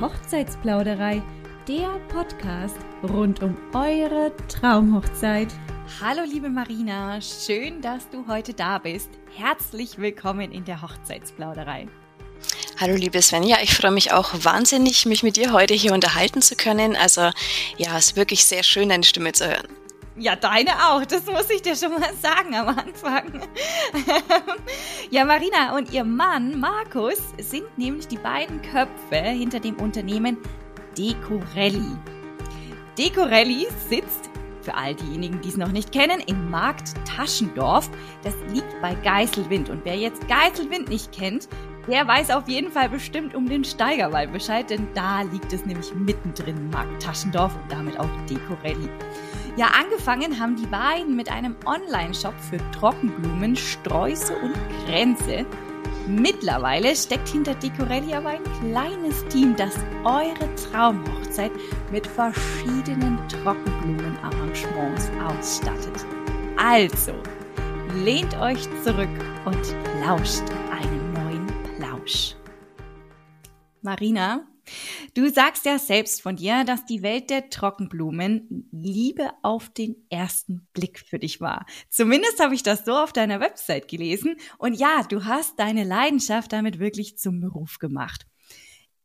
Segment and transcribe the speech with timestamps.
[0.00, 1.20] Hochzeitsplauderei,
[1.66, 5.48] der Podcast rund um eure Traumhochzeit.
[6.00, 9.10] Hallo liebe Marina, schön, dass du heute da bist.
[9.34, 11.88] Herzlich willkommen in der Hochzeitsplauderei.
[12.78, 16.54] Hallo liebe Svenja, ich freue mich auch wahnsinnig, mich mit dir heute hier unterhalten zu
[16.54, 16.94] können.
[16.94, 17.22] Also
[17.76, 19.66] ja, es ist wirklich sehr schön, deine Stimme zu hören.
[20.20, 21.04] Ja, deine auch.
[21.04, 23.40] Das muss ich dir schon mal sagen am Anfang.
[25.10, 30.36] ja, Marina und ihr Mann Markus sind nämlich die beiden Köpfe hinter dem Unternehmen
[30.96, 31.96] Decorelli.
[32.98, 34.28] Decorelli sitzt,
[34.62, 37.88] für all diejenigen, die es noch nicht kennen, in Markt Taschendorf.
[38.24, 39.70] Das liegt bei Geiselwind.
[39.70, 41.48] Und wer jetzt Geiselwind nicht kennt,
[41.86, 45.94] der weiß auf jeden Fall bestimmt um den Steigerwald Bescheid, denn da liegt es nämlich
[45.94, 48.90] mittendrin, Markt Taschendorf und damit auch Decorelli.
[49.58, 54.54] Ja, angefangen haben die beiden mit einem Online-Shop für Trockenblumen, Sträuße und
[54.86, 55.44] Kränze.
[56.06, 61.50] Mittlerweile steckt hinter Decorelli aber ein kleines Team, das eure Traumhochzeit
[61.90, 66.06] mit verschiedenen Trockenblumenarrangements ausstattet.
[66.56, 67.14] Also,
[68.04, 69.10] lehnt euch zurück
[69.44, 69.74] und
[70.06, 72.36] lauscht einen neuen Plausch.
[73.82, 74.46] Marina,
[75.14, 80.66] Du sagst ja selbst von dir, dass die Welt der Trockenblumen Liebe auf den ersten
[80.72, 81.66] Blick für dich war.
[81.88, 84.36] Zumindest habe ich das so auf deiner Website gelesen.
[84.58, 88.26] Und ja, du hast deine Leidenschaft damit wirklich zum Beruf gemacht.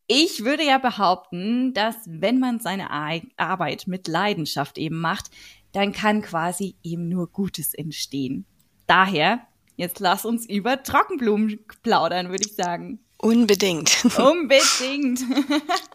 [0.08, 2.92] Ich würde ja behaupten, dass wenn man seine
[3.38, 5.31] Arbeit mit Leidenschaft eben macht,
[5.72, 8.45] dann kann quasi eben nur Gutes entstehen.
[8.86, 13.00] Daher, jetzt lass uns über Trockenblumen plaudern, würde ich sagen.
[13.24, 14.04] Unbedingt.
[14.20, 15.22] Unbedingt.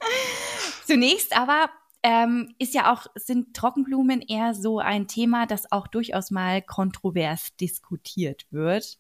[0.87, 1.69] Zunächst aber
[2.03, 7.55] ähm, ist ja auch, sind Trockenblumen eher so ein Thema, das auch durchaus mal kontrovers
[7.57, 8.97] diskutiert wird.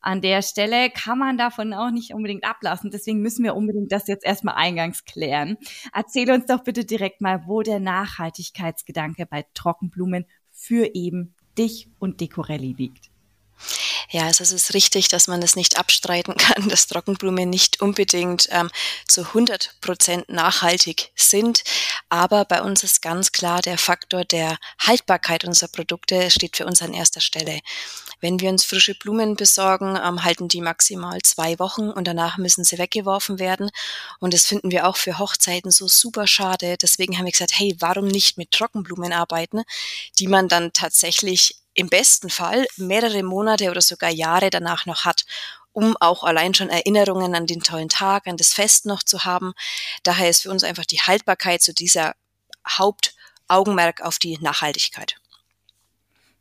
[0.00, 2.90] An der Stelle kann man davon auch nicht unbedingt ablassen.
[2.90, 5.56] Deswegen müssen wir unbedingt das jetzt erstmal eingangs klären.
[5.92, 12.20] Erzähl uns doch bitte direkt mal, wo der Nachhaltigkeitsgedanke bei Trockenblumen für eben dich und
[12.20, 13.10] Decorelli liegt.
[14.10, 18.48] Ja, also es ist richtig, dass man es nicht abstreiten kann, dass Trockenblumen nicht unbedingt
[18.50, 18.70] ähm,
[19.06, 21.62] zu 100 Prozent nachhaltig sind.
[22.08, 26.80] Aber bei uns ist ganz klar der Faktor der Haltbarkeit unserer Produkte steht für uns
[26.80, 27.60] an erster Stelle.
[28.20, 32.64] Wenn wir uns frische Blumen besorgen, ähm, halten die maximal zwei Wochen und danach müssen
[32.64, 33.70] sie weggeworfen werden.
[34.20, 36.76] Und das finden wir auch für Hochzeiten so super schade.
[36.80, 39.62] Deswegen haben wir gesagt, hey, warum nicht mit Trockenblumen arbeiten,
[40.18, 45.24] die man dann tatsächlich im besten Fall mehrere Monate oder sogar Jahre danach noch hat,
[45.72, 49.54] um auch allein schon Erinnerungen an den tollen Tag, an das Fest noch zu haben.
[50.02, 52.16] Daher ist für uns einfach die Haltbarkeit zu so dieser
[52.68, 55.20] Hauptaugenmerk auf die Nachhaltigkeit.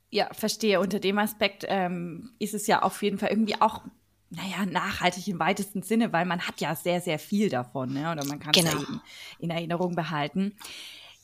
[0.09, 0.79] Ja, verstehe.
[0.79, 3.83] Unter dem Aspekt ähm, ist es ja auf jeden Fall irgendwie auch
[4.31, 8.11] naja, nachhaltig im weitesten Sinne, weil man hat ja sehr, sehr viel davon, ne?
[8.11, 8.75] oder man kann es genau.
[8.75, 9.01] ja eben
[9.37, 10.57] in Erinnerung behalten.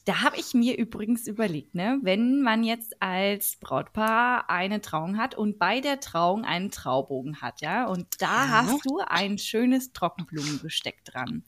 [0.05, 5.35] Da habe ich mir übrigens überlegt, ne, wenn man jetzt als Brautpaar eine Trauung hat
[5.35, 8.49] und bei der Trauung einen Traubogen hat, ja, und da ja.
[8.49, 11.43] hast du ein schönes Trockenblumengesteck dran.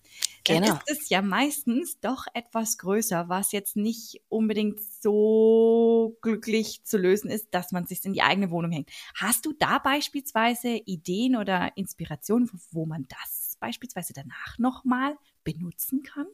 [0.45, 0.75] Dann genau.
[0.85, 7.29] ist es ja meistens doch etwas größer, was jetzt nicht unbedingt so glücklich zu lösen
[7.29, 8.89] ist, dass man sich in die eigene Wohnung hängt.
[9.15, 16.27] Hast du da beispielsweise Ideen oder Inspirationen, wo man das beispielsweise danach nochmal benutzen kann?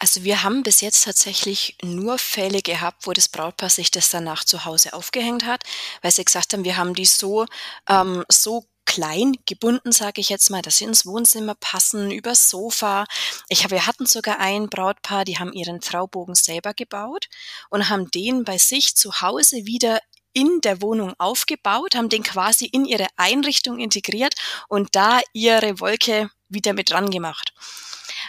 [0.00, 4.44] Also wir haben bis jetzt tatsächlich nur Fälle gehabt, wo das Brautpaar sich das danach
[4.44, 5.64] zu Hause aufgehängt hat,
[6.02, 7.46] weil sie gesagt haben, wir haben die so,
[7.88, 13.06] ähm, so klein gebunden, sage ich jetzt mal, dass sie ins Wohnzimmer passen, übers Sofa.
[13.48, 17.28] Ich habe, wir hatten sogar ein Brautpaar, die haben ihren Traubogen selber gebaut
[17.68, 20.00] und haben den bei sich zu Hause wieder
[20.32, 24.34] in der Wohnung aufgebaut, haben den quasi in ihre Einrichtung integriert
[24.68, 27.52] und da ihre Wolke wieder mit dran gemacht.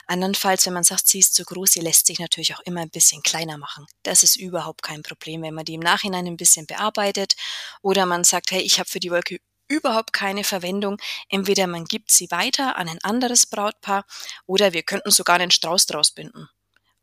[0.08, 2.90] Andernfalls, wenn man sagt, sie ist zu groß, sie lässt sich natürlich auch immer ein
[2.90, 3.86] bisschen kleiner machen.
[4.04, 7.36] Das ist überhaupt kein Problem, wenn man die im Nachhinein ein bisschen bearbeitet
[7.81, 10.98] oder man sagt, hey, ich habe für die Wolke überhaupt keine Verwendung.
[11.30, 14.06] Entweder man gibt sie weiter an ein anderes Brautpaar
[14.46, 16.50] oder wir könnten sogar einen Strauß draus binden.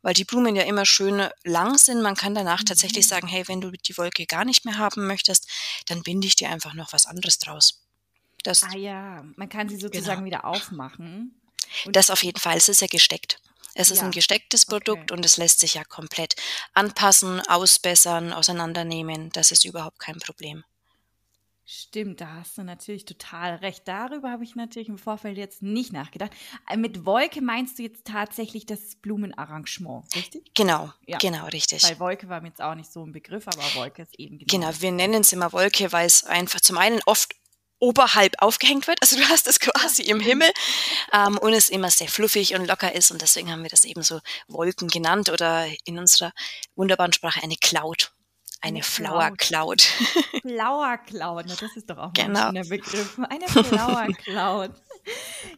[0.02, 2.02] Weil die Blumen ja immer schön lang sind.
[2.02, 2.66] Man kann danach mhm.
[2.66, 5.48] tatsächlich sagen, hey, wenn du die Wolke gar nicht mehr haben möchtest,
[5.87, 7.82] dann binde ich dir einfach noch was anderes draus.
[8.43, 10.26] Das, ah ja, man kann sie sozusagen genau.
[10.26, 11.40] wieder aufmachen.
[11.84, 12.56] Und das auf jeden Fall.
[12.56, 13.40] Es ist ja gesteckt.
[13.74, 14.04] Es ist ja.
[14.04, 15.14] ein gestecktes Produkt okay.
[15.14, 16.34] und es lässt sich ja komplett
[16.72, 19.30] anpassen, ausbessern, auseinandernehmen.
[19.32, 20.64] Das ist überhaupt kein Problem.
[21.68, 23.88] Stimmt, da hast du natürlich total recht.
[23.88, 26.30] Darüber habe ich natürlich im Vorfeld jetzt nicht nachgedacht.
[26.70, 30.54] Äh, mit Wolke meinst du jetzt tatsächlich das Blumenarrangement, richtig?
[30.54, 31.19] Genau, ja.
[31.19, 31.82] genau, richtig.
[31.82, 34.48] Weil Wolke war mir jetzt auch nicht so ein Begriff, aber Wolke ist eben genau.
[34.48, 37.34] Genau, wir nennen es immer Wolke, weil es einfach zum einen oft
[37.78, 38.99] oberhalb aufgehängt wird.
[39.02, 40.50] Also du hast es quasi im Himmel
[41.12, 44.02] ähm, und es immer sehr fluffig und locker ist und deswegen haben wir das eben
[44.02, 46.32] so Wolken genannt oder in unserer
[46.75, 48.12] wunderbaren Sprache eine Cloud.
[48.62, 49.82] Eine, Flower Cloud.
[50.43, 52.49] Flower Cloud, na, das ist doch auch genau.
[52.49, 53.19] ein schöner Begriff.
[53.19, 54.70] Eine Flower Cloud.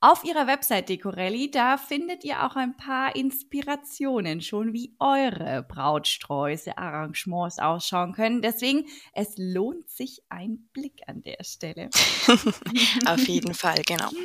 [0.01, 6.77] Auf ihrer Website Decorelli, da findet ihr auch ein paar Inspirationen schon, wie eure Brautsträuße,
[6.77, 8.41] Arrangements ausschauen können.
[8.41, 11.89] Deswegen, es lohnt sich ein Blick an der Stelle.
[13.05, 14.09] Auf jeden Fall, genau.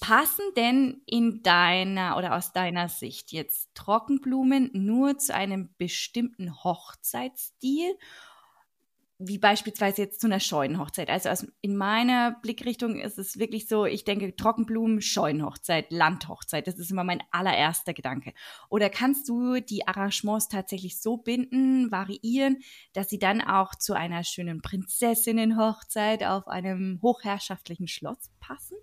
[0.00, 7.96] Passen denn in deiner oder aus deiner Sicht jetzt Trockenblumen nur zu einem bestimmten Hochzeitsstil
[9.22, 11.10] wie beispielsweise jetzt zu einer Scheunenhochzeit.
[11.10, 16.66] Also aus, in meiner Blickrichtung ist es wirklich so, ich denke Trockenblumen, Scheunenhochzeit, Landhochzeit.
[16.66, 18.32] Das ist immer mein allererster Gedanke.
[18.70, 22.62] Oder kannst du die Arrangements tatsächlich so binden, variieren,
[22.94, 28.78] dass sie dann auch zu einer schönen Prinzessinnenhochzeit auf einem hochherrschaftlichen Schloss passen?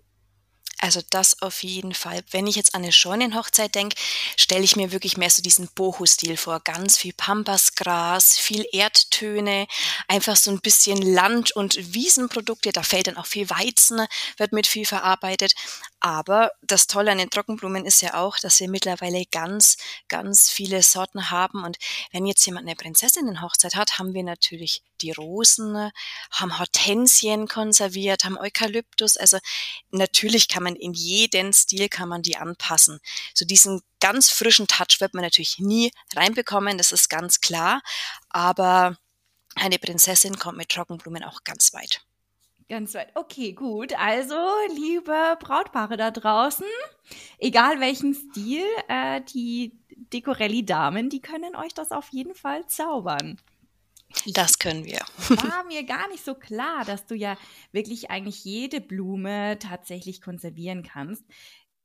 [0.80, 2.22] Also das auf jeden Fall.
[2.30, 3.96] Wenn ich jetzt an eine Scheunenhochzeit denke,
[4.36, 6.60] stelle ich mir wirklich mehr so diesen Boho-Stil vor.
[6.60, 9.66] Ganz viel Pampasgras, viel Erdtöne,
[10.06, 12.70] einfach so ein bisschen Land- und Wiesenprodukte.
[12.72, 15.54] Da fällt dann auch viel Weizen, wird mit viel verarbeitet.
[16.00, 20.82] Aber das Tolle an den Trockenblumen ist ja auch, dass wir mittlerweile ganz, ganz viele
[20.82, 21.64] Sorten haben.
[21.64, 21.76] Und
[22.12, 25.90] wenn jetzt jemand eine Prinzessinnenhochzeit hat, haben wir natürlich die Rosen,
[26.30, 29.16] haben Hortensien konserviert, haben Eukalyptus.
[29.16, 29.38] Also
[29.90, 33.00] natürlich kann man in jeden Stil kann man die anpassen.
[33.34, 37.82] So diesen ganz frischen Touch wird man natürlich nie reinbekommen, das ist ganz klar.
[38.30, 38.96] Aber
[39.56, 42.02] eine Prinzessin kommt mit Trockenblumen auch ganz weit.
[42.68, 43.10] Ganz weit.
[43.14, 43.98] Okay, gut.
[43.98, 44.36] Also,
[44.74, 46.66] liebe Brautpaare da draußen,
[47.38, 49.78] egal welchen Stil, äh, die
[50.12, 53.38] Decorelli-Damen, die können euch das auf jeden Fall zaubern.
[54.26, 55.00] Das können wir.
[55.28, 57.36] War mir gar nicht so klar, dass du ja
[57.72, 61.24] wirklich eigentlich jede Blume tatsächlich konservieren kannst.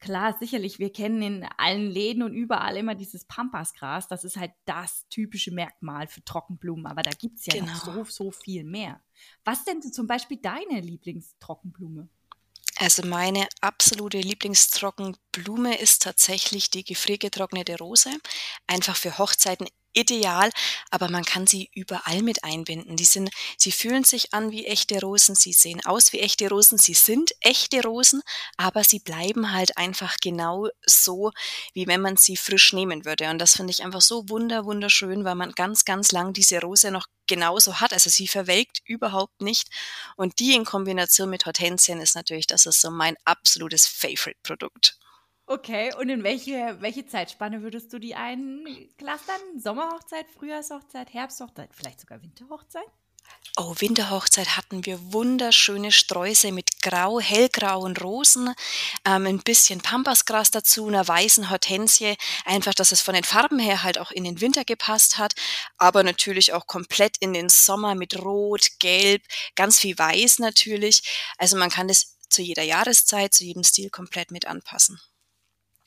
[0.04, 4.10] Klar, sicherlich, wir kennen in allen Läden und überall immer dieses Pampasgras.
[4.10, 6.88] Das ist halt das typische Merkmal für Trockenblumen.
[6.88, 7.72] Aber da gibt es ja genau.
[7.72, 9.00] noch so, so viel mehr.
[9.46, 12.10] Was denn zum Beispiel deine Lieblingstrockenblume?
[12.80, 18.10] Also meine absolute Lieblingstrockenblume ist tatsächlich die gefriergetrocknete Rose.
[18.68, 20.50] Einfach für Hochzeiten ideal,
[20.90, 22.96] aber man kann sie überall mit einbinden.
[22.96, 26.78] Die sind, sie fühlen sich an wie echte Rosen, sie sehen aus wie echte Rosen,
[26.78, 28.22] sie sind echte Rosen,
[28.58, 31.32] aber sie bleiben halt einfach genau so,
[31.74, 33.30] wie wenn man sie frisch nehmen würde.
[33.30, 36.92] Und das finde ich einfach so wunder, wunderschön, weil man ganz, ganz lang diese Rose
[36.92, 37.94] noch genauso hat.
[37.94, 39.70] Also sie verwelkt überhaupt nicht.
[40.18, 44.98] Und die in Kombination mit Hortensien ist natürlich, das ist so mein absolutes Favorite-Produkt.
[45.54, 49.40] Okay, und in welche, welche Zeitspanne würdest du die einklastern?
[49.56, 52.88] Sommerhochzeit, Frühjahrshochzeit, Herbsthochzeit, vielleicht sogar Winterhochzeit?
[53.56, 58.52] Oh, Winterhochzeit hatten wir wunderschöne Sträuße mit grau, hellgrauen Rosen,
[59.06, 62.16] ähm, ein bisschen Pampasgras dazu, einer weißen Hortensie,
[62.46, 65.36] einfach, dass es von den Farben her halt auch in den Winter gepasst hat,
[65.78, 69.22] aber natürlich auch komplett in den Sommer mit Rot, Gelb,
[69.54, 71.04] ganz viel Weiß natürlich.
[71.38, 75.00] Also man kann das zu jeder Jahreszeit, zu jedem Stil komplett mit anpassen.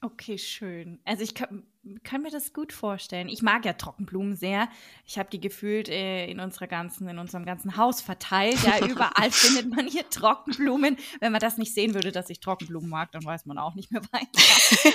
[0.06, 1.00] Okay, schön.
[1.04, 1.64] Also ich kann,
[2.04, 3.28] kann, mir das gut vorstellen.
[3.28, 4.68] Ich mag ja Trockenblumen sehr.
[5.04, 8.62] Ich habe die gefühlt äh, in unserer ganzen, in unserem ganzen Haus verteilt.
[8.62, 10.96] Ja, überall findet man hier Trockenblumen.
[11.18, 13.90] Wenn man das nicht sehen würde, dass ich Trockenblumen mag, dann weiß man auch nicht
[13.90, 14.28] mehr weiter.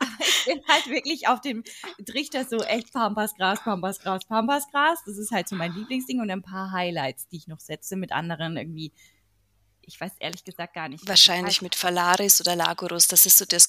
[0.00, 1.62] Aber ich bin halt wirklich auf dem
[2.06, 5.00] Trichter so echt Pampasgras, Pampasgras, Pampasgras.
[5.04, 8.12] Das ist halt so mein Lieblingsding und ein paar Highlights, die ich noch setze mit
[8.12, 8.94] anderen irgendwie
[9.90, 11.06] ich weiß ehrlich gesagt gar nicht.
[11.06, 11.62] Wahrscheinlich heißt.
[11.62, 13.68] mit Phalaris oder Lagurus, das ist so das,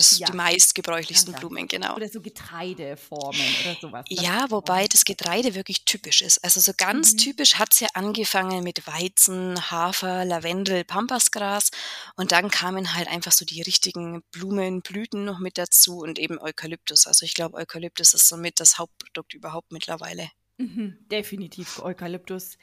[0.00, 0.26] das ja.
[0.26, 1.94] die meistgebräuchlichsten Blumen, genau.
[1.94, 4.04] Oder so Getreideformen oder sowas.
[4.08, 6.42] Ja, wobei das Getreide wirklich typisch ist.
[6.42, 7.18] Also so ganz mhm.
[7.18, 11.70] typisch hat es ja angefangen mit Weizen, Hafer, Lavendel, Pampasgras
[12.16, 16.38] und dann kamen halt einfach so die richtigen Blumen, Blüten noch mit dazu und eben
[16.38, 17.06] Eukalyptus.
[17.06, 20.30] Also ich glaube, Eukalyptus ist somit das Hauptprodukt überhaupt mittlerweile.
[20.58, 22.58] Mhm, definitiv Eukalyptus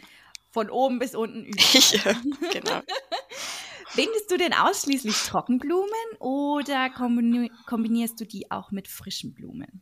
[0.51, 1.61] von oben bis unten über.
[1.61, 2.81] ja, genau.
[3.95, 9.81] Bindest du denn ausschließlich Trockenblumen oder kombinierst du die auch mit frischen Blumen?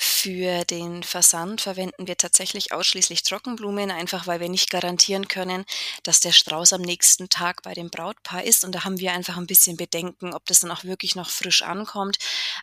[0.00, 5.64] Für den Versand verwenden wir tatsächlich ausschließlich Trockenblumen, einfach weil wir nicht garantieren können,
[6.04, 8.64] dass der Strauß am nächsten Tag bei dem Brautpaar ist.
[8.64, 11.62] Und da haben wir einfach ein bisschen Bedenken, ob das dann auch wirklich noch frisch
[11.62, 12.18] ankommt.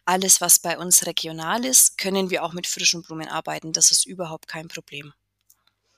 [0.06, 3.74] Alles, was bei uns regional ist, können wir auch mit frischen Blumen arbeiten.
[3.74, 5.12] Das ist überhaupt kein Problem.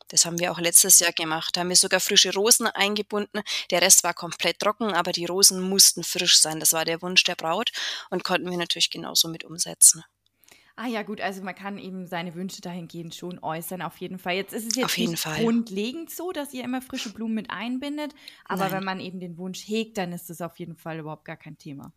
[0.09, 1.55] Das haben wir auch letztes Jahr gemacht.
[1.55, 3.41] Da haben wir sogar frische Rosen eingebunden.
[3.71, 6.59] Der Rest war komplett trocken, aber die Rosen mussten frisch sein.
[6.59, 7.71] Das war der Wunsch der Braut
[8.09, 10.03] und konnten wir natürlich genauso mit umsetzen.
[10.79, 14.35] Ah ja, gut, also man kann eben seine Wünsche dahingehend schon äußern, auf jeden Fall.
[14.35, 15.41] Jetzt ist es jetzt nicht Fall.
[15.41, 18.13] grundlegend so, dass ihr immer frische Blumen mit einbindet,
[18.45, 18.73] aber Nein.
[18.73, 21.57] wenn man eben den Wunsch hegt, dann ist das auf jeden Fall überhaupt gar kein
[21.57, 21.93] Thema.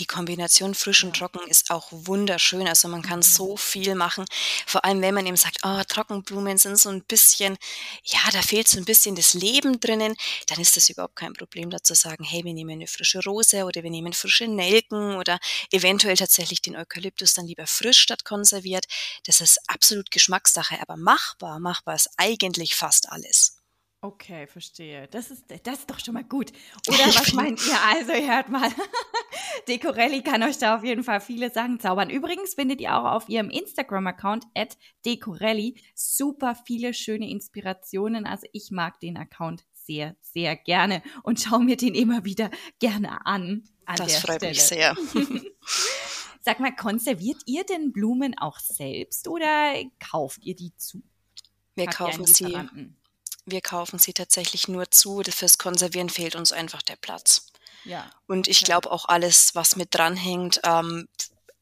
[0.00, 1.28] Die Kombination frisch und Ja.
[1.28, 2.66] trocken ist auch wunderschön.
[2.66, 3.22] Also man kann Mhm.
[3.24, 4.24] so viel machen.
[4.66, 7.58] Vor allem, wenn man eben sagt, oh, Trockenblumen sind so ein bisschen,
[8.04, 10.16] ja, da fehlt so ein bisschen das Leben drinnen,
[10.48, 13.64] dann ist das überhaupt kein Problem, da zu sagen, hey, wir nehmen eine frische Rose
[13.64, 15.38] oder wir nehmen frische Nelken oder
[15.70, 18.86] eventuell tatsächlich den Eukalyptus dann lieber frisch statt konserviert.
[19.26, 23.59] Das ist absolut Geschmackssache, aber machbar, machbar ist eigentlich fast alles.
[24.02, 25.08] Okay, verstehe.
[25.08, 26.52] Das ist, das ist doch schon mal gut.
[26.88, 27.78] Oder was meint ihr?
[27.86, 28.70] Also, ihr hört mal.
[29.68, 32.08] Decorelli kann euch da auf jeden Fall viele Sachen zaubern.
[32.08, 38.24] Übrigens findet ihr auch auf ihrem Instagram-Account at Decorelli super viele schöne Inspirationen.
[38.24, 43.26] Also, ich mag den Account sehr, sehr gerne und schaue mir den immer wieder gerne
[43.26, 43.64] an.
[43.84, 44.52] an Das freut Stelle.
[44.52, 44.96] mich sehr.
[46.40, 51.02] Sag mal, konserviert ihr denn Blumen auch selbst oder kauft ihr die zu?
[51.74, 52.56] Wir Habt kaufen sie?
[53.50, 55.22] Wir kaufen sie tatsächlich nur zu.
[55.30, 57.46] Fürs Konservieren fehlt uns einfach der Platz.
[57.84, 58.10] Ja.
[58.26, 61.08] Und ich glaube auch alles, was mit dranhängt, ähm,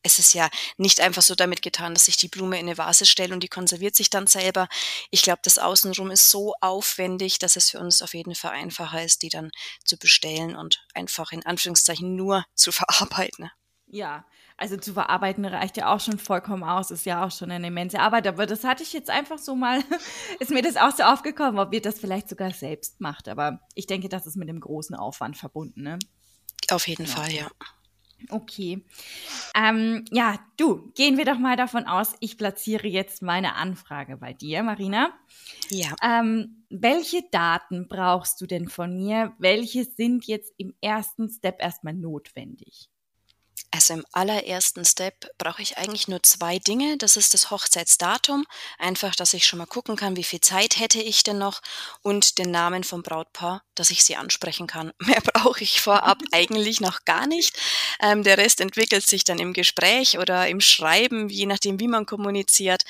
[0.02, 3.04] es ist ja nicht einfach so damit getan, dass ich die Blume in eine Vase
[3.04, 4.68] stelle und die konserviert sich dann selber.
[5.11, 9.02] Ich glaube, das Außenrum ist so aufwendig, dass es für uns auf jeden Fall einfacher
[9.04, 9.50] ist, die dann
[9.85, 13.50] zu bestellen und einfach in Anführungszeichen nur zu verarbeiten.
[13.90, 14.26] Ja,
[14.57, 18.00] also zu verarbeiten reicht ja auch schon vollkommen aus, ist ja auch schon eine immense
[18.00, 18.26] Arbeit.
[18.26, 19.83] Aber das hatte ich jetzt einfach so mal,
[20.40, 23.28] ist mir das auch so aufgekommen, ob ihr das vielleicht sogar selbst macht.
[23.28, 25.99] Aber ich denke, das ist mit dem großen Aufwand verbunden, ne?
[26.71, 27.12] Auf jeden Ja.
[27.12, 27.49] Fall, ja.
[28.30, 28.85] Okay.
[29.54, 34.33] Ähm, ja, du, gehen wir doch mal davon aus, ich platziere jetzt meine Anfrage bei
[34.33, 35.11] dir, Marina.
[35.71, 35.95] Ja.
[36.02, 39.35] Ähm, welche Daten brauchst du denn von mir?
[39.38, 42.90] Welche sind jetzt im ersten Step erstmal notwendig?
[43.71, 46.97] Also im allerersten Step brauche ich eigentlich nur zwei Dinge.
[46.97, 48.47] Das ist das Hochzeitsdatum,
[48.79, 51.61] einfach, dass ich schon mal gucken kann, wie viel Zeit hätte ich denn noch
[52.03, 54.93] und den Namen vom Brautpaar, dass ich sie ansprechen kann.
[55.05, 57.59] Mehr brauche ich vorab eigentlich noch gar nicht.
[58.00, 62.07] Ähm, der Rest entwickelt sich dann im Gespräch oder im Schreiben, je nachdem, wie man
[62.07, 62.85] kommuniziert.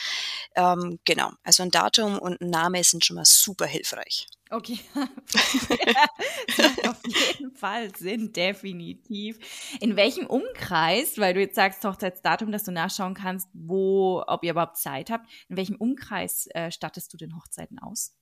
[0.55, 4.27] Ähm, genau, also ein Datum und ein Name sind schon mal super hilfreich.
[4.51, 4.79] Okay,
[5.27, 9.39] das macht auf jeden Fall Sinn, definitiv.
[9.81, 14.53] In welchem Umkreis, weil du jetzt sagst Hochzeitsdatum, dass du nachschauen kannst, wo, ob ihr
[14.53, 18.17] überhaupt Zeit habt, in welchem Umkreis äh, stattest du denn Hochzeiten aus?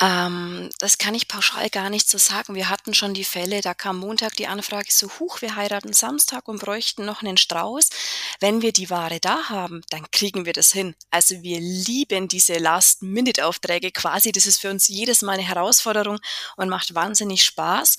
[0.00, 2.54] Ähm, das kann ich pauschal gar nicht so sagen.
[2.54, 6.46] Wir hatten schon die Fälle, da kam Montag die Anfrage so, huch, wir heiraten Samstag
[6.46, 7.90] und bräuchten noch einen Strauß.
[8.38, 10.94] Wenn wir die Ware da haben, dann kriegen wir das hin.
[11.10, 14.30] Also wir lieben diese Last-Minute-Aufträge quasi.
[14.30, 16.18] Das ist für uns jedes Mal eine Herausforderung
[16.56, 17.96] und macht wahnsinnig Spaß.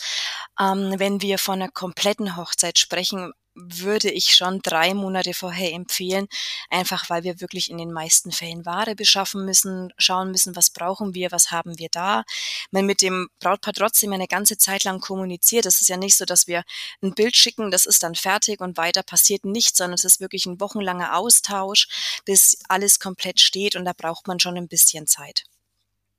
[0.60, 6.28] Ähm, wenn wir von einer kompletten Hochzeit sprechen, würde ich schon drei Monate vorher empfehlen,
[6.70, 11.13] einfach weil wir wirklich in den meisten Fällen Ware beschaffen müssen, schauen müssen, was brauchen
[11.13, 12.24] wir, was haben wir da.
[12.72, 15.66] Man mit dem Brautpaar trotzdem eine ganze Zeit lang kommuniziert.
[15.66, 16.63] Es ist ja nicht so, dass wir
[17.01, 20.46] ein Bild schicken, das ist dann fertig und weiter passiert nichts, sondern es ist wirklich
[20.46, 25.44] ein wochenlanger Austausch, bis alles komplett steht und da braucht man schon ein bisschen Zeit.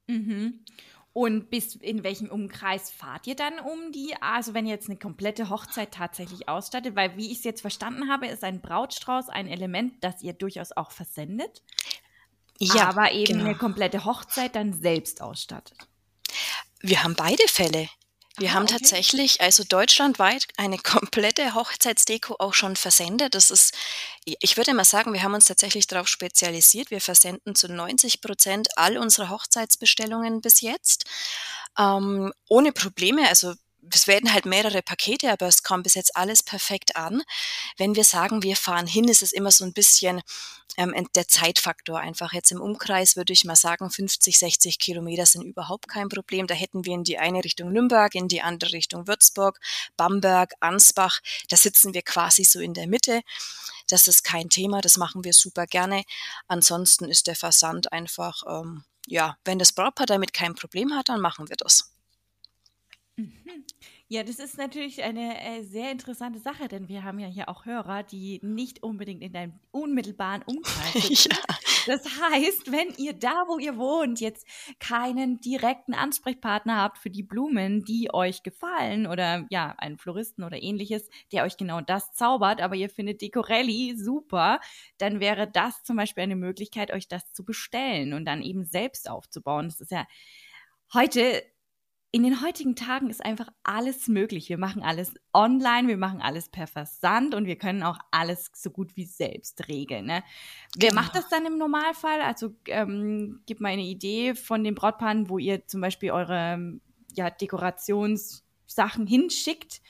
[0.06, 0.64] Mhm.
[1.12, 4.98] Und bis in welchem Umkreis fahrt ihr dann um die, also wenn ihr jetzt eine
[4.98, 6.94] komplette Hochzeit tatsächlich ausstattet?
[6.94, 10.70] Weil, wie ich es jetzt verstanden habe, ist ein Brautstrauß ein Element, das ihr durchaus
[10.72, 11.62] auch versendet,
[12.60, 13.46] Ja, aber eben genau.
[13.46, 15.78] eine komplette Hochzeit dann selbst ausstattet.
[16.80, 17.88] Wir haben beide Fälle.
[18.38, 18.74] Wir Ah, haben okay.
[18.74, 23.34] tatsächlich also deutschlandweit eine komplette Hochzeitsdeko auch schon versendet.
[23.34, 23.74] Das ist,
[24.24, 26.90] ich würde mal sagen, wir haben uns tatsächlich darauf spezialisiert.
[26.90, 31.04] Wir versenden zu 90 Prozent all unsere Hochzeitsbestellungen bis jetzt.
[31.78, 33.28] Ähm, ohne Probleme.
[33.28, 33.54] Also
[33.94, 37.22] es werden halt mehrere Pakete, aber es kommt bis jetzt alles perfekt an.
[37.76, 40.22] Wenn wir sagen, wir fahren hin, ist es immer so ein bisschen
[40.76, 42.32] ähm, der Zeitfaktor einfach.
[42.32, 46.46] Jetzt im Umkreis würde ich mal sagen, 50, 60 Kilometer sind überhaupt kein Problem.
[46.46, 49.58] Da hätten wir in die eine Richtung Nürnberg, in die andere Richtung Würzburg,
[49.96, 51.20] Bamberg, Ansbach.
[51.48, 53.22] Da sitzen wir quasi so in der Mitte.
[53.88, 56.04] Das ist kein Thema, das machen wir super gerne.
[56.48, 61.20] Ansonsten ist der Versand einfach, ähm, ja, wenn das Brautpaar damit kein Problem hat, dann
[61.20, 61.92] machen wir das.
[64.12, 67.64] Ja, das ist natürlich eine äh, sehr interessante Sache, denn wir haben ja hier auch
[67.64, 71.26] Hörer, die nicht unbedingt in deinem unmittelbaren Umkreis sind.
[71.26, 71.38] ja.
[71.86, 74.46] Das heißt, wenn ihr da, wo ihr wohnt, jetzt
[74.80, 80.60] keinen direkten Ansprechpartner habt für die Blumen, die euch gefallen oder ja, einen Floristen oder
[80.60, 84.60] ähnliches, der euch genau das zaubert, aber ihr findet Decorelli super,
[84.98, 89.08] dann wäre das zum Beispiel eine Möglichkeit, euch das zu bestellen und dann eben selbst
[89.08, 89.68] aufzubauen.
[89.68, 90.04] Das ist ja
[90.92, 91.44] heute
[92.12, 94.48] in den heutigen Tagen ist einfach alles möglich.
[94.48, 98.70] Wir machen alles online, wir machen alles per Versand und wir können auch alles so
[98.70, 100.06] gut wie selbst regeln.
[100.06, 100.24] Ne?
[100.76, 101.02] Wer genau.
[101.02, 102.20] macht das dann im Normalfall?
[102.20, 106.80] Also ähm, gib mal eine Idee von den Brautpaaren, wo ihr zum Beispiel eure
[107.14, 109.80] ja, Dekorationssachen hinschickt.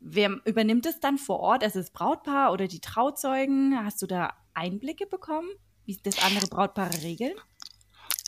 [0.00, 1.64] Wer übernimmt es dann vor Ort?
[1.64, 3.82] Also das Brautpaar oder die Trauzeugen?
[3.82, 5.48] Hast du da Einblicke bekommen,
[5.86, 7.34] wie das andere Brautpaare regeln?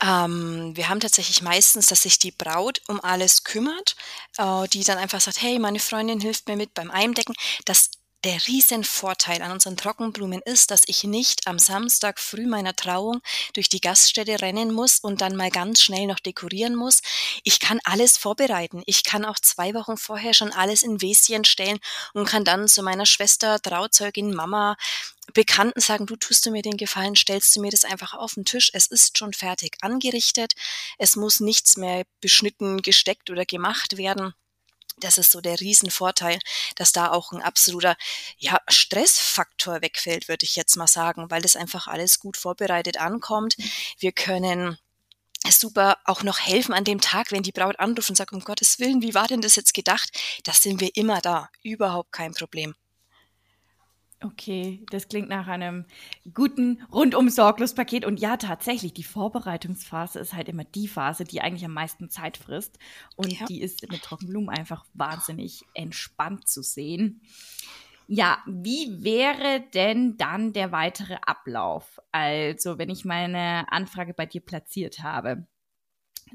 [0.03, 3.95] Ähm, wir haben tatsächlich meistens, dass sich die Braut um alles kümmert,
[4.37, 7.33] äh, die dann einfach sagt, hey, meine Freundin hilft mir mit beim Eindecken.
[7.65, 7.89] Das
[8.23, 13.21] der Riesenvorteil an unseren Trockenblumen ist, dass ich nicht am Samstag früh meiner Trauung
[13.53, 17.01] durch die Gaststätte rennen muss und dann mal ganz schnell noch dekorieren muss.
[17.43, 18.81] Ich kann alles vorbereiten.
[18.85, 21.79] Ich kann auch zwei Wochen vorher schon alles in Wäschen stellen
[22.13, 24.77] und kann dann zu meiner Schwester, Trauzeugin, Mama,
[25.33, 28.45] Bekannten sagen, du tust du mir den Gefallen, stellst du mir das einfach auf den
[28.45, 28.71] Tisch.
[28.73, 30.53] Es ist schon fertig angerichtet.
[30.97, 34.33] Es muss nichts mehr beschnitten, gesteckt oder gemacht werden.
[34.97, 36.39] Das ist so der Riesenvorteil,
[36.75, 37.95] dass da auch ein absoluter
[38.37, 43.55] ja, Stressfaktor wegfällt, würde ich jetzt mal sagen, weil das einfach alles gut vorbereitet ankommt.
[43.99, 44.77] Wir können
[45.51, 48.79] super auch noch helfen an dem Tag, wenn die Braut anruft und sagt, um Gottes
[48.79, 50.09] Willen, wie war denn das jetzt gedacht?
[50.43, 51.49] Das sind wir immer da.
[51.63, 52.75] Überhaupt kein Problem.
[54.23, 55.85] Okay, das klingt nach einem
[56.33, 58.05] guten rundum sorglos Paket.
[58.05, 62.37] Und ja, tatsächlich, die Vorbereitungsphase ist halt immer die Phase, die eigentlich am meisten Zeit
[62.37, 62.79] frisst.
[63.17, 63.45] Und ja.
[63.47, 67.21] die ist mit Trockenblumen einfach wahnsinnig entspannt zu sehen.
[68.07, 71.99] Ja, wie wäre denn dann der weitere Ablauf?
[72.11, 75.47] Also, wenn ich meine Anfrage bei dir platziert habe.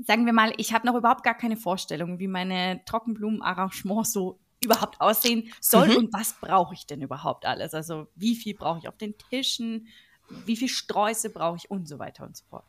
[0.05, 5.01] Sagen wir mal, ich habe noch überhaupt gar keine Vorstellung, wie meine Trockenblumenarrangements so überhaupt
[5.01, 5.97] aussehen soll mhm.
[5.97, 7.75] und was brauche ich denn überhaupt alles?
[7.75, 9.89] Also wie viel brauche ich auf den Tischen,
[10.29, 12.65] wie viel Sträuße brauche ich und so weiter und so fort.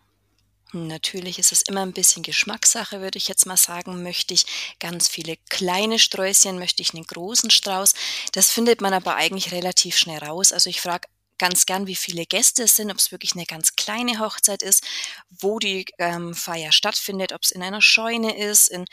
[0.72, 4.04] Natürlich ist es immer ein bisschen Geschmackssache, würde ich jetzt mal sagen.
[4.04, 7.96] Möchte ich ganz viele kleine Sträußchen, möchte ich einen großen Strauß.
[8.34, 10.54] Das findet man aber eigentlich relativ schnell raus.
[10.54, 11.08] Also ich frage
[11.40, 14.84] ganz gern, wie viele Gäste es sind, ob es wirklich eine ganz kleine Hochzeit ist,
[15.30, 18.86] wo die ähm, Feier stattfindet, ob es in einer Scheune ist, in,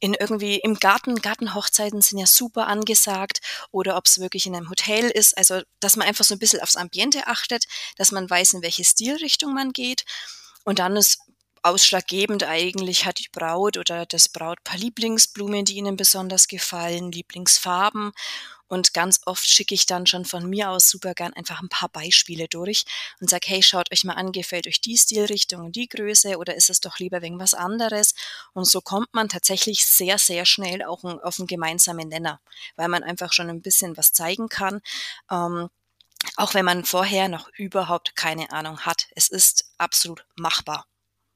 [0.00, 1.16] in irgendwie im Garten.
[1.16, 5.38] Gartenhochzeiten sind ja super angesagt oder ob es wirklich in einem Hotel ist.
[5.38, 7.64] Also, dass man einfach so ein bisschen aufs Ambiente achtet,
[7.96, 10.04] dass man weiß, in welche Stilrichtung man geht.
[10.64, 11.20] Und dann ist
[11.62, 18.12] ausschlaggebend eigentlich hat die Braut oder das Brautpaar Lieblingsblumen, die ihnen besonders gefallen, Lieblingsfarben
[18.68, 21.88] und ganz oft schicke ich dann schon von mir aus super gern einfach ein paar
[21.88, 22.84] Beispiele durch
[23.20, 26.54] und sage, hey, schaut euch mal an, gefällt euch die Stilrichtung und die Größe oder
[26.54, 28.14] ist es doch lieber wegen was anderes?
[28.52, 32.40] Und so kommt man tatsächlich sehr, sehr schnell auch auf einen gemeinsamen Nenner,
[32.76, 34.80] weil man einfach schon ein bisschen was zeigen kann.
[35.30, 35.68] Ähm,
[36.36, 39.08] auch wenn man vorher noch überhaupt keine Ahnung hat.
[39.14, 40.86] Es ist absolut machbar.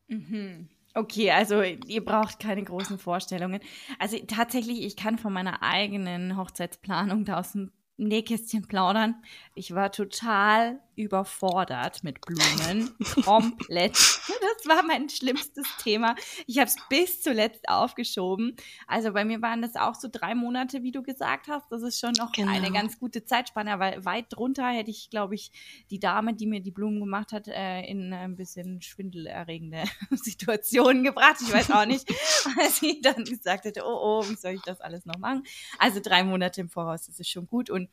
[0.08, 0.68] Mhm.
[1.00, 3.60] Okay, also ihr braucht keine großen Vorstellungen.
[3.98, 9.14] Also tatsächlich, ich kann von meiner eigenen Hochzeitsplanung da aus dem Nähkästchen plaudern.
[9.54, 12.90] Ich war total überfordert mit Blumen.
[13.24, 13.92] Komplett.
[13.94, 16.14] Das war mein schlimmstes Thema.
[16.46, 18.56] Ich habe es bis zuletzt aufgeschoben.
[18.86, 21.70] Also bei mir waren das auch so drei Monate, wie du gesagt hast.
[21.70, 22.52] Das ist schon noch genau.
[22.52, 25.52] eine ganz gute Zeitspanne, weil weit drunter hätte ich, glaube ich,
[25.90, 31.36] die Dame, die mir die Blumen gemacht hat, äh, in ein bisschen schwindelerregende Situationen gebracht.
[31.40, 32.08] Ich weiß auch nicht,
[32.56, 35.44] weil sie dann gesagt hätte, oh, oh, wie soll ich das alles noch machen?
[35.78, 37.70] Also drei Monate im Voraus, das ist schon gut.
[37.70, 37.88] Und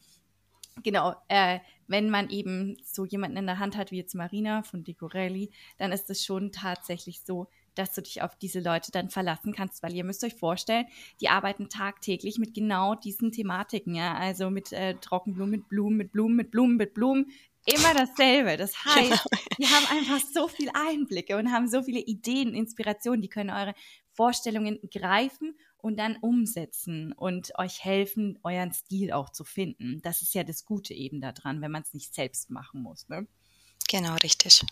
[0.84, 4.84] genau, äh, wenn man eben so jemanden in der Hand hat wie jetzt Marina von
[4.84, 9.54] Decorelli, dann ist es schon tatsächlich so, dass du dich auf diese Leute dann verlassen
[9.54, 10.86] kannst, weil ihr müsst euch vorstellen,
[11.22, 16.12] die arbeiten tagtäglich mit genau diesen Thematiken, ja, also mit äh, Trockenblumen, mit Blumen, mit
[16.12, 17.32] Blumen, mit Blumen, mit Blumen,
[17.66, 18.58] immer dasselbe.
[18.58, 19.42] Das heißt, genau.
[19.60, 23.74] die haben einfach so viel Einblicke und haben so viele Ideen, Inspirationen, die können eure
[24.14, 30.02] Vorstellungen greifen und dann umsetzen und euch helfen, euren Stil auch zu finden.
[30.02, 33.08] Das ist ja das Gute eben daran, wenn man es nicht selbst machen muss.
[33.10, 33.28] Ne?
[33.90, 34.64] Genau, richtig.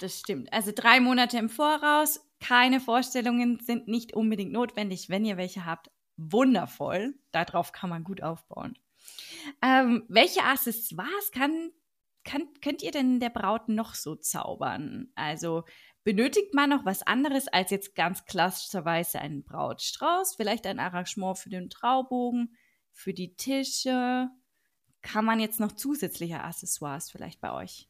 [0.00, 0.52] Das stimmt.
[0.52, 5.08] Also drei Monate im Voraus, keine Vorstellungen sind nicht unbedingt notwendig.
[5.08, 7.14] Wenn ihr welche habt, wundervoll.
[7.32, 8.78] Darauf kann man gut aufbauen.
[9.62, 11.70] Ähm, welche Accessoires kann,
[12.24, 15.08] kann, könnt ihr denn der Braut noch so zaubern?
[15.14, 15.64] Also
[16.02, 20.34] Benötigt man noch was anderes als jetzt ganz klassischerweise einen Brautstrauß?
[20.36, 22.56] Vielleicht ein Arrangement für den Traubogen,
[22.92, 24.28] für die Tische?
[25.02, 27.88] Kann man jetzt noch zusätzliche Accessoires vielleicht bei euch?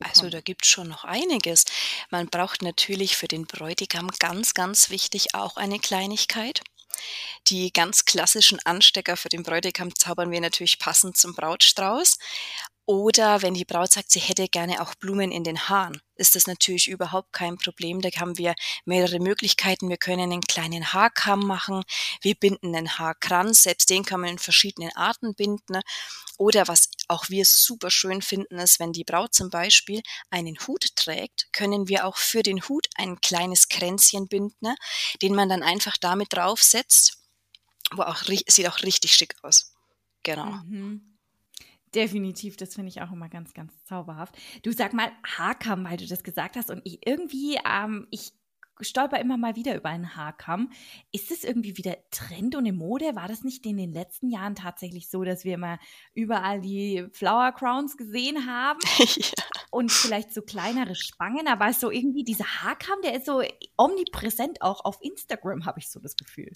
[0.00, 1.64] Also da gibt es schon noch einiges.
[2.10, 6.62] Man braucht natürlich für den Bräutigam ganz, ganz wichtig auch eine Kleinigkeit.
[7.48, 12.18] Die ganz klassischen Anstecker für den Bräutigam zaubern wir natürlich passend zum Brautstrauß.
[12.88, 16.46] Oder wenn die Braut sagt, sie hätte gerne auch Blumen in den Haaren, ist das
[16.46, 18.00] natürlich überhaupt kein Problem.
[18.00, 18.54] Da haben wir
[18.86, 19.90] mehrere Möglichkeiten.
[19.90, 21.84] Wir können einen kleinen Haarkamm machen.
[22.22, 23.64] Wir binden einen Haarkranz.
[23.64, 25.82] Selbst den kann man in verschiedenen Arten binden.
[26.38, 30.94] Oder was auch wir super schön finden, ist, wenn die Braut zum Beispiel einen Hut
[30.96, 34.74] trägt, können wir auch für den Hut ein kleines Kränzchen binden,
[35.22, 37.18] den man dann einfach damit draufsetzt.
[37.92, 39.72] Wo auch, sieht auch richtig schick aus.
[40.22, 40.50] Genau.
[40.66, 41.18] Mhm.
[41.94, 44.36] Definitiv, das finde ich auch immer ganz, ganz zauberhaft.
[44.62, 48.32] Du sag mal Haarkamm, weil du das gesagt hast und ich irgendwie, ähm, ich
[48.80, 50.70] stolper immer mal wieder über einen Haarkamm.
[51.12, 53.14] Ist das irgendwie wieder Trend und in Mode?
[53.14, 55.78] War das nicht in den letzten Jahren tatsächlich so, dass wir immer
[56.14, 58.78] überall die Flower Crowns gesehen haben?
[58.98, 59.44] ja.
[59.70, 63.42] Und vielleicht so kleinere Spangen, aber so irgendwie dieser Haarkamm, der ist so
[63.76, 66.50] omnipräsent auch auf Instagram, habe ich so das Gefühl.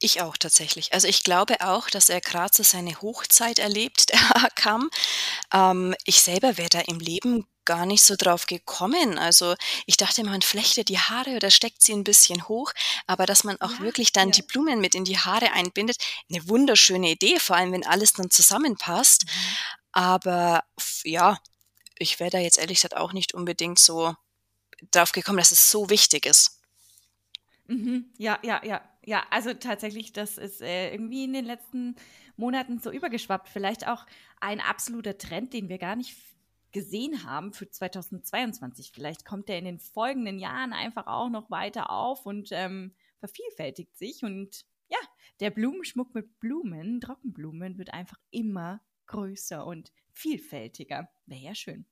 [0.00, 0.92] Ich auch tatsächlich.
[0.92, 4.90] Also ich glaube auch, dass er gerade so seine Hochzeit erlebt, der Haarkamm.
[5.52, 9.18] Ähm, ich selber wäre da im Leben gar nicht so drauf gekommen.
[9.18, 12.72] Also ich dachte, man flechtet die Haare oder steckt sie ein bisschen hoch,
[13.06, 14.32] aber dass man auch ja, wirklich dann ja.
[14.32, 15.98] die Blumen mit in die Haare einbindet,
[16.30, 19.26] eine wunderschöne Idee, vor allem wenn alles dann zusammenpasst.
[19.26, 19.30] Mhm.
[19.92, 20.64] Aber
[21.04, 21.38] ja,
[21.98, 24.14] ich wäre da jetzt ehrlich gesagt auch nicht unbedingt so
[24.90, 26.62] drauf gekommen, dass es so wichtig ist.
[27.66, 28.12] Mhm.
[28.16, 28.80] Ja, ja, ja.
[29.08, 31.96] Ja, also tatsächlich, das ist äh, irgendwie in den letzten
[32.36, 33.48] Monaten so übergeschwappt.
[33.48, 34.04] Vielleicht auch
[34.38, 36.14] ein absoluter Trend, den wir gar nicht
[36.72, 38.92] gesehen haben für 2022.
[38.92, 43.96] Vielleicht kommt er in den folgenden Jahren einfach auch noch weiter auf und ähm, vervielfältigt
[43.96, 44.24] sich.
[44.24, 44.98] Und ja,
[45.40, 51.08] der Blumenschmuck mit Blumen, Trockenblumen, wird einfach immer größer und vielfältiger.
[51.26, 51.86] Wäre ja schön.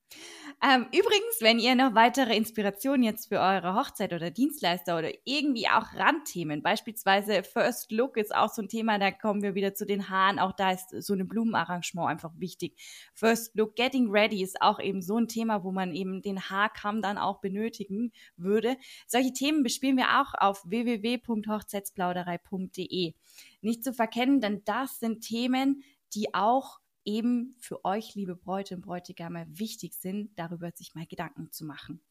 [0.62, 5.68] Ähm, übrigens, wenn ihr noch weitere Inspirationen jetzt für eure Hochzeit oder Dienstleister oder irgendwie
[5.68, 9.84] auch Randthemen, beispielsweise First Look ist auch so ein Thema, da kommen wir wieder zu
[9.84, 12.80] den Haaren, auch da ist so ein Blumenarrangement einfach wichtig.
[13.14, 17.02] First Look, Getting Ready ist auch eben so ein Thema, wo man eben den Haarkamm
[17.02, 18.78] dann auch benötigen würde.
[19.06, 23.14] Solche Themen bespielen wir auch auf www.hochzeitsplauderei.de.
[23.60, 25.84] Nicht zu verkennen, denn das sind Themen,
[26.14, 31.50] die auch eben für euch, liebe Bräute und Bräutigame, wichtig sind, darüber sich mal Gedanken
[31.52, 32.02] zu machen.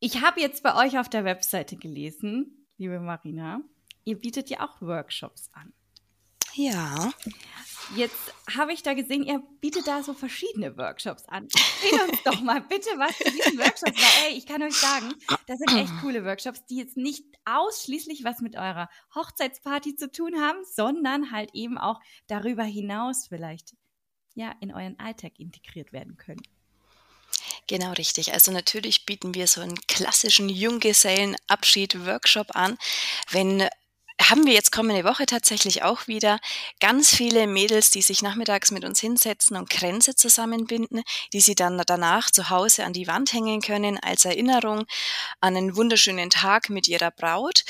[0.00, 3.60] Ich habe jetzt bei euch auf der Webseite gelesen, liebe Marina,
[4.04, 5.72] ihr bietet ja auch Workshops an.
[6.54, 7.12] Ja.
[7.96, 11.48] Jetzt habe ich da gesehen, ihr bietet da so verschiedene Workshops an.
[11.82, 13.96] Erzähl uns doch mal bitte was zu diesen Workshops.
[13.96, 15.14] Weil, ey, ich kann euch sagen,
[15.46, 20.40] das sind echt coole Workshops, die jetzt nicht ausschließlich was mit eurer Hochzeitsparty zu tun
[20.40, 23.74] haben, sondern halt eben auch darüber hinaus vielleicht
[24.34, 26.42] ja in euren Alltag integriert werden können.
[27.66, 28.32] Genau richtig.
[28.32, 32.78] Also natürlich bieten wir so einen klassischen Junggesellenabschied-Workshop an.
[33.30, 33.68] Wenn
[34.20, 36.38] haben wir jetzt kommende Woche tatsächlich auch wieder
[36.80, 41.02] ganz viele Mädels, die sich nachmittags mit uns hinsetzen und Kränze zusammenbinden,
[41.32, 44.86] die sie dann danach zu Hause an die Wand hängen können als Erinnerung
[45.40, 47.62] an einen wunderschönen Tag mit ihrer Braut.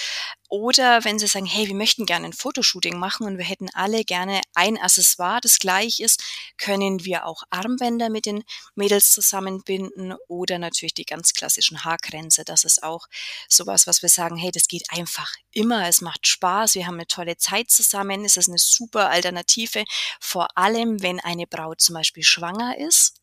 [0.49, 4.05] Oder wenn sie sagen, hey, wir möchten gerne ein Fotoshooting machen und wir hätten alle
[4.05, 6.23] gerne ein Accessoire, das gleich ist,
[6.57, 12.45] können wir auch Armbänder mit den Mädels zusammenbinden oder natürlich die ganz klassischen Haarkränze.
[12.45, 13.07] Das ist auch
[13.49, 15.87] sowas, was wir sagen, hey, das geht einfach immer.
[15.87, 16.75] Es macht Spaß.
[16.75, 18.25] Wir haben eine tolle Zeit zusammen.
[18.25, 19.85] Es ist eine super Alternative.
[20.21, 23.19] Vor allem, wenn eine Braut zum Beispiel schwanger ist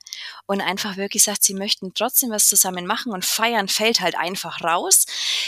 [0.46, 4.64] und einfach wirklich sagt, sie möchten trotzdem was zusammen machen und feiern fällt halt einfach
[4.64, 5.06] raus,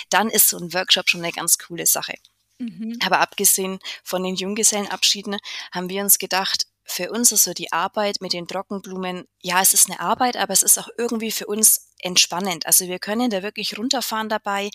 [0.10, 2.16] dann ist so ein Workshop schon eine ganz coole Sache.
[2.60, 2.98] Mhm.
[3.06, 5.38] Aber abgesehen von den Junggesellenabschieden
[5.72, 9.74] haben wir uns gedacht, für uns ist so die Arbeit mit den Trockenblumen, ja, es
[9.74, 12.66] ist eine Arbeit, aber es ist auch irgendwie für uns entspannend.
[12.66, 14.70] Also wir können da wirklich runterfahren dabei.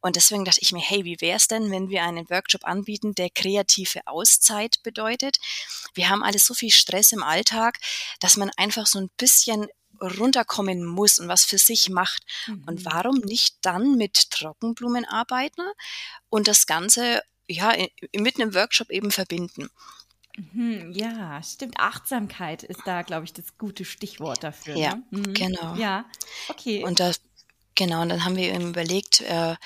[0.00, 3.14] Und deswegen dachte ich mir, hey, wie wäre es denn, wenn wir einen Workshop anbieten,
[3.14, 5.36] der kreative Auszeit bedeutet?
[5.92, 7.78] Wir haben alle so viel Stress im Alltag,
[8.20, 9.68] dass man einfach so ein bisschen
[10.00, 12.22] runterkommen muss und was für sich macht.
[12.46, 12.64] Mhm.
[12.66, 15.62] Und warum nicht dann mit Trockenblumen arbeiten
[16.28, 17.72] und das Ganze ja
[18.14, 19.70] mit einem Workshop eben verbinden?
[20.36, 21.78] Mhm, ja, stimmt.
[21.78, 24.76] Achtsamkeit ist da, glaube ich, das gute Stichwort dafür.
[24.76, 25.04] Ja, ne?
[25.10, 25.34] mhm.
[25.34, 25.74] genau.
[25.74, 26.04] Ja,
[26.48, 26.84] okay.
[26.84, 27.20] Und das,
[27.74, 29.56] genau, und dann haben wir eben überlegt, äh,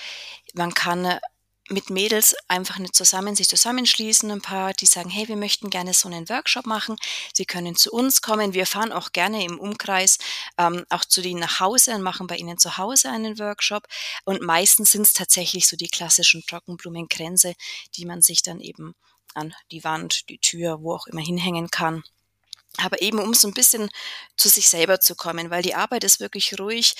[0.54, 1.18] man kann
[1.70, 5.94] mit Mädels einfach nicht zusammen, sich zusammenschließen, ein paar, die sagen, hey, wir möchten gerne
[5.94, 6.96] so einen Workshop machen.
[7.32, 8.52] Sie können zu uns kommen.
[8.52, 10.18] Wir fahren auch gerne im Umkreis
[10.58, 13.86] ähm, auch zu denen nach Hause und machen bei ihnen zu Hause einen Workshop.
[14.24, 17.54] Und meistens sind es tatsächlich so die klassischen Trockenblumenkränze,
[17.96, 18.94] die man sich dann eben
[19.32, 22.02] an die Wand, die Tür, wo auch immer hinhängen kann.
[22.76, 23.88] Aber eben um so ein bisschen
[24.36, 26.94] zu sich selber zu kommen, weil die Arbeit ist wirklich ruhig.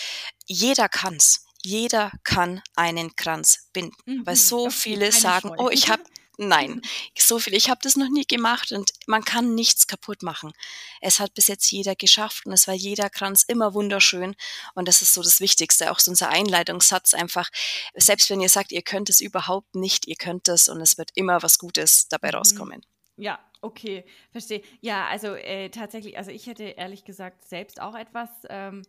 [0.47, 5.67] Jeder kann's jeder kann einen Kranz binden, mhm, weil so viele sagen, Scheu.
[5.67, 6.03] oh, ich habe
[6.37, 6.83] Nein,
[7.17, 7.55] so viel.
[7.55, 10.53] Ich habe das noch nie gemacht und man kann nichts kaputt machen.
[11.01, 14.35] Es hat bis jetzt jeder geschafft und es war jeder Kranz immer wunderschön
[14.75, 15.93] und das ist so das Wichtigste.
[15.93, 17.51] Auch so unser Einleitungssatz einfach,
[17.95, 21.11] selbst wenn ihr sagt, ihr könnt es überhaupt nicht, ihr könnt es und es wird
[21.15, 22.39] immer was Gutes dabei mhm.
[22.39, 22.87] rauskommen.
[23.17, 24.63] Ja, okay, verstehe.
[24.81, 28.83] Ja, also äh, tatsächlich, also ich hätte ehrlich gesagt selbst auch etwas ähm,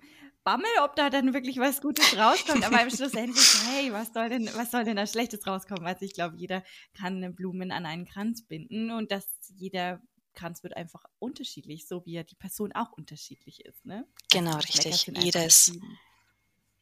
[0.44, 2.64] Bammel, ob da dann wirklich was Gutes rauskommt.
[2.66, 5.86] Aber im Schlussendlich, hey, was soll denn, was soll denn da Schlechtes rauskommen?
[5.86, 10.02] Also ich glaube, jeder kann Blumen an einen Kranz binden und dass jeder
[10.34, 13.86] Kranz wird einfach unterschiedlich, so wie ja die Person auch unterschiedlich ist.
[13.86, 14.08] Ne?
[14.32, 15.08] Genau, also richtig.
[15.18, 15.72] Jeder ist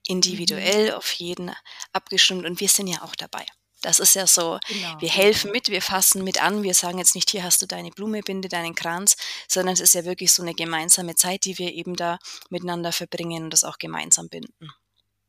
[0.07, 0.95] individuell mhm.
[0.95, 1.51] auf jeden
[1.93, 3.45] abgestimmt und wir sind ja auch dabei.
[3.83, 4.95] Das ist ja so, genau.
[4.99, 7.91] wir helfen mit, wir fassen mit an, wir sagen jetzt nicht, hier hast du deine
[7.91, 9.15] Blume, binde deinen Kranz,
[9.47, 12.17] sondern es ist ja wirklich so eine gemeinsame Zeit, die wir eben da
[12.49, 14.69] miteinander verbringen und das auch gemeinsam binden.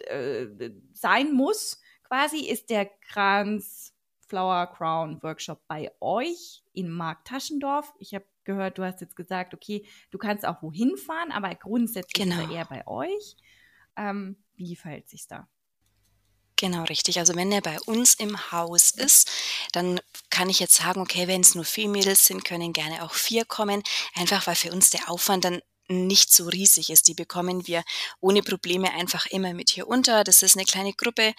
[0.07, 0.47] äh,
[0.93, 1.81] sein muss?
[2.09, 3.95] Quasi ist der Kranz
[4.27, 7.93] Flower Crown Workshop bei euch in Marktaschendorf.
[7.99, 12.25] Ich habe gehört, du hast jetzt gesagt, okay, du kannst auch wohin fahren, aber grundsätzlich
[12.25, 12.43] genau.
[12.43, 13.37] ist er eher bei euch.
[13.97, 15.49] Ähm, wie verhält sich da?
[16.57, 17.19] Genau, richtig.
[17.19, 19.31] Also wenn er bei uns im Haus ist,
[19.73, 23.13] dann kann ich jetzt sagen, okay, wenn es nur vier Mädels sind, können gerne auch
[23.13, 23.83] vier kommen.
[24.15, 27.09] Einfach weil für uns der Aufwand dann nicht so riesig ist.
[27.09, 27.85] Die bekommen wir
[28.21, 30.25] ohne Probleme einfach immer mit hier unter.
[30.25, 31.35] Das ist eine kleine Gruppe.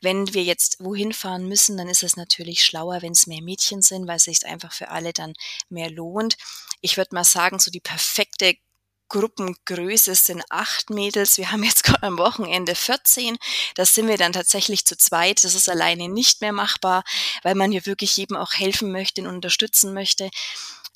[0.00, 3.82] Wenn wir jetzt wohin fahren müssen, dann ist es natürlich schlauer, wenn es mehr Mädchen
[3.82, 5.34] sind, weil es sich einfach für alle dann
[5.68, 6.36] mehr lohnt.
[6.80, 8.54] Ich würde mal sagen, so die perfekte
[9.08, 11.38] Gruppengröße sind acht Mädels.
[11.38, 13.38] Wir haben jetzt am Wochenende 14.
[13.74, 15.44] Das sind wir dann tatsächlich zu zweit.
[15.44, 17.04] Das ist alleine nicht mehr machbar,
[17.42, 20.30] weil man hier wirklich jedem auch helfen möchte und unterstützen möchte.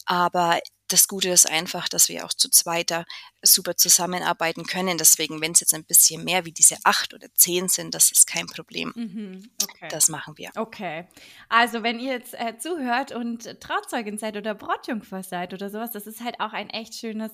[0.04, 0.60] Aber
[0.92, 3.04] das Gute ist einfach, dass wir auch zu zweiter
[3.42, 4.98] super zusammenarbeiten können.
[4.98, 8.26] Deswegen, wenn es jetzt ein bisschen mehr wie diese acht oder zehn sind, das ist
[8.26, 8.92] kein Problem.
[8.94, 9.88] Mhm, okay.
[9.90, 10.50] Das machen wir.
[10.56, 11.08] Okay.
[11.48, 16.06] Also, wenn ihr jetzt äh, zuhört und Trauzeugin seid oder Brautjungfer seid oder sowas, das
[16.06, 17.32] ist halt auch ein echt schönes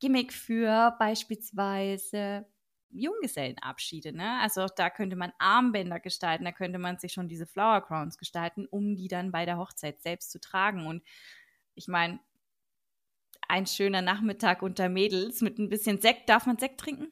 [0.00, 2.46] Gimmick für beispielsweise
[2.90, 4.40] Junggesellenabschiede, ne?
[4.40, 8.18] Also auch da könnte man Armbänder gestalten, da könnte man sich schon diese Flower Crowns
[8.18, 10.86] gestalten, um die dann bei der Hochzeit selbst zu tragen.
[10.86, 11.02] Und
[11.74, 12.20] ich meine,
[13.48, 16.28] ein schöner Nachmittag unter Mädels mit ein bisschen Sekt.
[16.28, 17.08] Darf man Sekt trinken?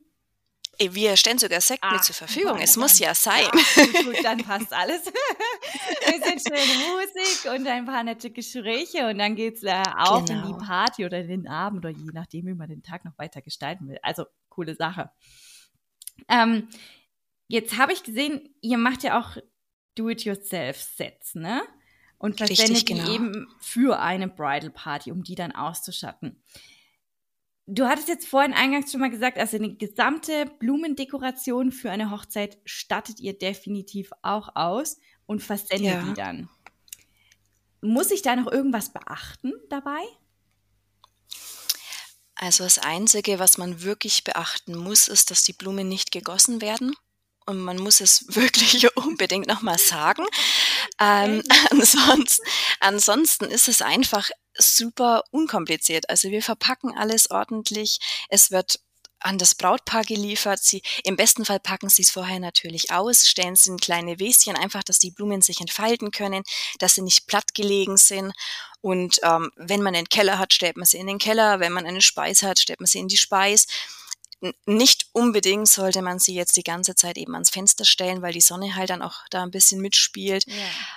[0.79, 2.59] Wir stellen sogar Sekt Ach, mit zur Verfügung.
[2.59, 3.45] Es muss ja sein.
[3.77, 5.07] Ja, gut, dann passt alles.
[5.07, 10.41] ein bisschen schöne Musik und ein paar nette Gespräche und dann geht's äh, auch genau.
[10.41, 10.67] in die genau.
[10.67, 13.99] Party oder den Abend oder je nachdem, wie man den Tag noch weiter gestalten will.
[14.03, 15.11] Also coole Sache.
[16.29, 16.69] Ähm,
[17.49, 19.37] jetzt habe ich gesehen, ihr macht ja auch
[19.95, 21.63] Do-it-yourself-Sets, ne?
[22.23, 23.05] Und versendet genau.
[23.05, 26.41] die eben für eine Bridal Party, um die dann auszustatten.
[27.67, 32.59] Du hattest jetzt vorhin eingangs schon mal gesagt, also eine gesamte Blumendekoration für eine Hochzeit
[32.65, 36.03] stattet ihr definitiv auch aus und versendet ja.
[36.03, 36.49] die dann.
[37.81, 40.01] Muss ich da noch irgendwas beachten dabei?
[42.37, 46.95] Also das Einzige, was man wirklich beachten muss, ist, dass die Blumen nicht gegossen werden.
[47.47, 50.25] Und man muss es wirklich unbedingt nochmal sagen.
[51.03, 52.43] Ähm, ansonsten,
[52.81, 56.09] ansonsten ist es einfach super unkompliziert.
[56.09, 57.99] Also wir verpacken alles ordentlich.
[58.29, 58.81] Es wird
[59.25, 60.63] an das Brautpaar geliefert.
[60.63, 64.57] Sie, Im besten Fall packen sie es vorher natürlich aus, stellen sie in kleine Wäschen,
[64.57, 66.43] einfach, dass die Blumen sich entfalten können,
[66.79, 68.33] dass sie nicht platt gelegen sind.
[68.81, 71.61] Und ähm, wenn man einen Keller hat, stellt man sie in den Keller.
[71.61, 73.67] Wenn man eine Speis hat, stellt man sie in die Speis.
[74.67, 78.41] Nicht unbedingt sollte man sie jetzt die ganze Zeit eben ans Fenster stellen, weil die
[78.41, 80.47] Sonne halt dann auch da ein bisschen mitspielt.
[80.47, 80.55] Ja.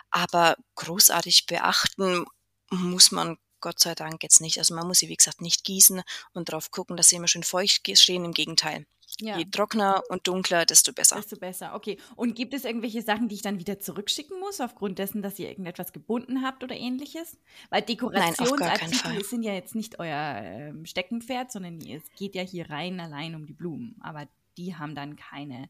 [0.10, 2.26] Aber großartig beachten
[2.72, 4.58] muss man Gott sei Dank jetzt nicht.
[4.58, 6.02] Also man muss sie, wie gesagt, nicht gießen
[6.34, 8.26] und drauf gucken, dass sie immer schön feucht stehen.
[8.26, 8.86] Im Gegenteil.
[9.22, 9.38] Ja.
[9.38, 11.16] Je trockener und dunkler, desto besser.
[11.16, 11.98] Desto besser, okay.
[12.16, 15.50] Und gibt es irgendwelche Sachen, die ich dann wieder zurückschicken muss, aufgrund dessen, dass ihr
[15.50, 17.38] irgendetwas gebunden habt oder ähnliches?
[17.70, 23.00] Weil Dekorationsartikel sind ja jetzt nicht euer äh, Steckenpferd, sondern es geht ja hier rein
[23.00, 23.96] allein um die Blumen.
[24.02, 25.70] Aber die haben dann keine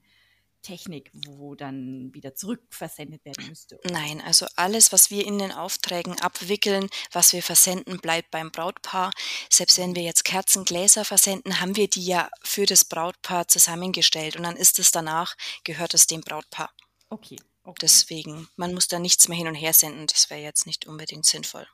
[0.65, 3.80] Technik, wo dann wieder zurückversendet werden müsste?
[3.84, 9.12] Nein, also alles, was wir in den Aufträgen abwickeln, was wir versenden, bleibt beim Brautpaar.
[9.49, 14.43] Selbst wenn wir jetzt Kerzengläser versenden, haben wir die ja für das Brautpaar zusammengestellt und
[14.43, 16.73] dann ist es danach, gehört es dem Brautpaar.
[17.10, 17.38] Okay.
[17.63, 17.78] okay.
[17.82, 21.28] Deswegen, man muss da nichts mehr hin und her senden, das wäre jetzt nicht unbedingt
[21.28, 21.67] sinnvoll.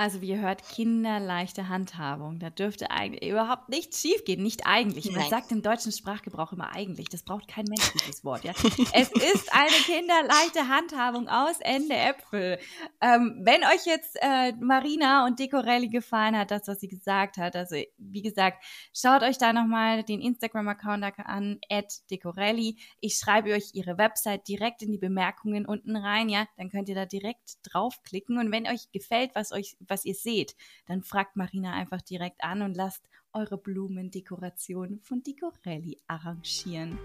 [0.00, 2.38] Also wie ihr hört, kinderleichte Handhabung.
[2.38, 4.42] Da dürfte eigentlich überhaupt nichts schiefgehen.
[4.42, 5.04] Nicht eigentlich.
[5.10, 5.28] Man Nein.
[5.28, 7.10] sagt im deutschen Sprachgebrauch immer eigentlich.
[7.10, 8.42] Das braucht kein Mensch, dieses Wort.
[8.42, 8.52] Ja?
[8.94, 12.58] es ist eine kinderleichte Handhabung aus Ende Äpfel.
[13.02, 17.54] Ähm, wenn euch jetzt äh, Marina und Decorelli gefallen hat, das, was sie gesagt hat,
[17.54, 22.78] also wie gesagt, schaut euch da nochmal den Instagram-Account an, at Decorelli.
[23.00, 26.46] Ich schreibe euch ihre Website direkt in die Bemerkungen unten rein, ja.
[26.56, 28.38] Dann könnt ihr da direkt draufklicken.
[28.38, 32.62] Und wenn euch gefällt, was euch was ihr seht, dann fragt Marina einfach direkt an
[32.62, 36.98] und lasst eure Blumendekoration von Dicorelli arrangieren.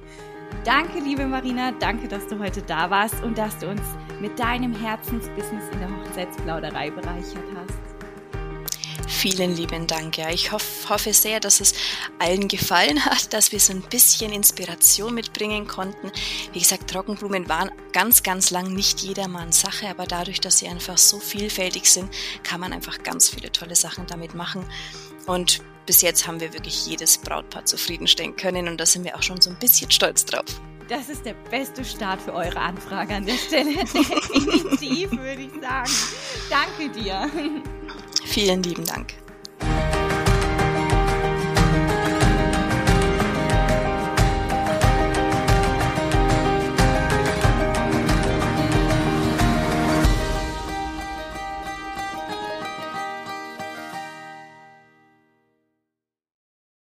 [0.63, 3.84] Danke, liebe Marina, danke, dass du heute da warst und dass du uns
[4.21, 7.95] mit deinem Herzensbusiness in der Hochzeitsplauderei bereichert hast.
[9.08, 10.18] Vielen lieben Dank.
[10.18, 11.74] Ja, ich hoff, hoffe sehr, dass es
[12.20, 16.12] allen gefallen hat, dass wir so ein bisschen Inspiration mitbringen konnten.
[16.54, 20.98] Wie gesagt, Trockenblumen waren ganz, ganz lang nicht jedermanns Sache, aber dadurch, dass sie einfach
[20.98, 22.10] so vielfältig sind,
[22.44, 24.65] kann man einfach ganz viele tolle Sachen damit machen.
[25.28, 29.24] Und bis jetzt haben wir wirklich jedes Brautpaar zufriedenstellen können und da sind wir auch
[29.24, 30.46] schon so ein bisschen stolz drauf.
[30.88, 33.74] Das ist der beste Start für eure Anfrage an der Stelle.
[33.76, 35.91] Definitiv, würde ich sagen.
[36.50, 37.30] Danke dir.
[38.26, 39.14] Vielen lieben Dank.